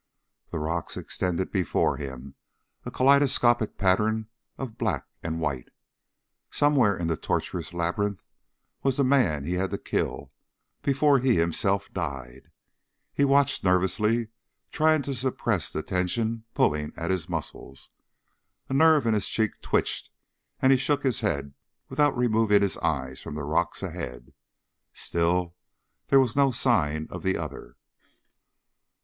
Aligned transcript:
The 0.49 0.57
rocks 0.57 0.97
extended 0.97 1.51
before 1.51 1.97
him, 1.97 2.33
a 2.85 2.89
kaleidoscopic 2.89 3.77
pattern 3.77 4.29
of 4.57 4.75
black 4.75 5.05
and 5.21 5.39
white. 5.39 5.69
Somewhere 6.49 6.97
in 6.97 7.05
the 7.05 7.15
tortuous 7.15 7.71
labyrinth 7.71 8.23
was 8.81 8.97
the 8.97 9.03
man 9.03 9.43
he 9.45 9.53
had 9.53 9.69
to 9.69 9.77
kill 9.77 10.31
before 10.81 11.19
he 11.19 11.35
himself 11.35 11.93
died. 11.93 12.49
He 13.13 13.23
watched 13.23 13.63
nervously, 13.63 14.29
trying 14.71 15.03
to 15.03 15.13
suppress 15.13 15.71
the 15.71 15.83
tension 15.83 16.45
pulling 16.55 16.93
at 16.97 17.11
his 17.11 17.29
muscles. 17.29 17.91
A 18.69 18.73
nerve 18.73 19.05
in 19.05 19.13
his 19.13 19.29
cheek 19.29 19.61
twitched 19.61 20.09
and 20.63 20.71
he 20.71 20.79
shook 20.79 21.03
his 21.03 21.19
head 21.19 21.53
without 21.89 22.17
removing 22.17 22.63
his 22.63 22.75
eyes 22.79 23.21
from 23.21 23.35
the 23.35 23.43
rocks 23.43 23.83
ahead. 23.83 24.33
Still 24.93 25.53
there 26.07 26.19
was 26.19 26.35
no 26.35 26.49
sign 26.49 27.05
of 27.11 27.21
the 27.21 27.37
other. 27.37 27.75